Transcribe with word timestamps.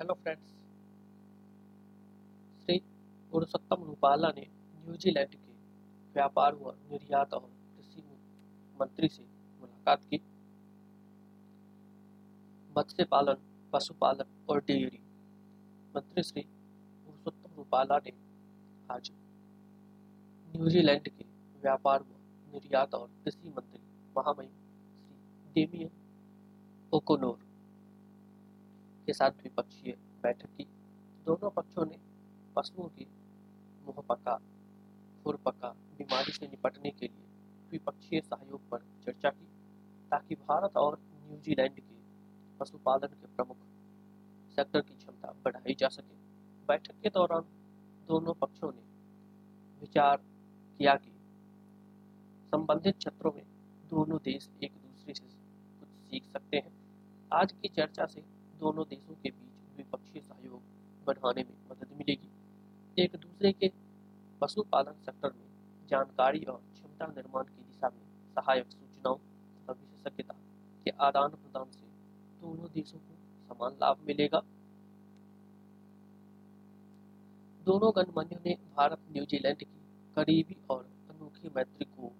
Hello 0.00 0.14
friends 0.14 0.52
Shri 2.60 2.76
Purushottam 3.32 3.82
Rupala 3.84 4.28
ने 4.36 4.46
New Zealand 4.84 5.30
के 5.30 5.52
व्यापार 6.14 6.54
व 6.54 6.72
निर्यात 6.90 7.34
और 7.34 7.40
कृषि 7.40 8.02
मंत्री 8.80 9.08
से 9.08 9.22
मुलाकात 9.60 10.04
की। 10.04 10.20
मत्स्य 12.78 13.04
पालन 13.04 13.42
पशुपालन 13.72 14.32
और 14.48 14.60
डेयरी 14.60 15.02
मंत्री 15.96 16.22
श्री 16.22 16.42
पुरुषोत्तम 16.42 17.56
रूपाला 17.56 17.98
ने 18.06 18.12
आज 18.90 19.10
न्यूजीलैंड 20.56 21.08
के 21.08 21.24
व्यापार 21.62 22.02
व 22.02 22.54
निर्यात 22.54 22.94
और 22.94 23.06
कृषि 23.24 23.52
मंत्री 23.56 23.82
महामहिम 24.16 24.50
श्री 24.50 25.52
डेमियन 25.54 25.90
ओकोनोर 26.92 27.49
के 29.10 29.14
साथ 29.14 29.30
द्विपक्षीय 29.30 29.92
बैठक 30.22 30.46
की। 30.46 30.64
दोनों 31.26 31.50
पक्षों 31.50 31.84
ने 31.86 31.96
पशुओं 32.56 32.88
की 32.88 33.06
मुहपका 33.86 34.36
खुरपका 35.24 35.68
बीमारी 35.98 36.32
से 36.32 36.46
निपटने 36.46 36.90
के 36.90 37.06
लिए 37.06 37.26
द्विपक्षीय 37.70 38.20
सहयोग 38.20 38.68
पर 38.68 38.78
चर्चा 39.04 39.30
की, 39.30 39.46
ताकि 40.10 40.34
भारत 40.34 40.76
और 40.76 40.98
न्यूजीलैंड 41.26 41.74
के 41.74 41.98
पशुपालन 42.60 43.06
के 43.06 43.26
प्रमुख 43.26 43.56
सेक्टर 44.50 44.80
की 44.80 44.94
क्षमता 44.94 45.34
बढ़ाई 45.44 45.74
जा 45.74 45.88
सके। 45.88 46.14
बैठक 46.68 47.02
के 47.02 47.08
दौरान 47.08 47.42
दोनों 48.08 48.34
पक्षों 48.34 48.72
ने 48.72 48.88
विचार 49.80 50.16
किया 50.78 50.94
कि 50.94 51.12
संबंधित 52.48 52.98
क्षेत्रों 52.98 53.32
में 53.32 53.44
दोनों 53.90 54.18
देश 54.24 54.50
एक 54.62 54.72
दूसरे 54.72 55.14
से 55.14 55.24
कुछ 55.80 55.88
सीख 55.88 56.26
सकते 56.26 56.56
हैं। 56.56 56.72
आज 57.32 57.52
की 57.52 57.68
चर्चा 57.68 58.06
से 58.06 58.39
दोनों 58.60 58.84
देशों 58.88 59.14
के 59.14 59.30
बीच 59.30 59.74
द्विपक्षीय 59.74 60.22
सहयोग 60.22 61.04
बढ़ाने 61.06 61.42
में 61.42 61.54
मदद 61.70 61.96
मिलेगी। 61.98 62.30
एक 62.96 63.16
दूसरे 63.16 63.52
के 63.52 63.70
पशुपालन 64.40 65.00
सेक्टर 65.04 65.32
में 65.32 65.48
जानकारी 65.88 66.44
और 66.44 66.60
क्षमता 66.72 67.06
निर्माण 67.06 67.44
की 67.44 67.62
दिशा 67.62 67.88
में 67.88 68.02
सहायक 68.34 68.66
सूचनाओं 68.66 69.16
तथा 69.16 69.72
विशेषज्ञता 69.72 70.34
के 70.84 70.90
आदान 71.00 71.30
प्रदान 71.30 71.70
से 71.70 71.86
दोनों 72.40 72.68
देशों 72.74 72.98
को 72.98 73.14
समान 73.48 73.72
लाभ 73.72 74.04
मिलेगा। 74.06 74.42
दोनों 77.64 77.92
गणमान्यों 77.96 78.40
ने 78.46 78.54
भारत 78.76 79.00
न्यूजीलैंड 79.12 79.58
की 79.58 79.80
करीबी 80.16 80.56
और 80.70 80.84
अनोखी 81.10 81.50
मैत्री 81.56 81.84
को 81.84 82.12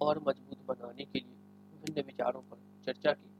और 0.00 0.18
मज़बूत 0.18 0.66
बनाने 0.66 1.04
के 1.04 1.18
लिए 1.18 1.36
विभिन्न 1.72 2.06
विचारों 2.06 2.42
पर 2.42 2.58
चर्चा 2.86 3.12
की। 3.12 3.37